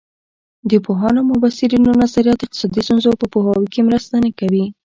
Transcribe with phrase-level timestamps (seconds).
[0.69, 4.65] د پوهانو او مبصرینو نظریات اقتصادي ستونزو په پوهاوي کې مرسته نه کوي.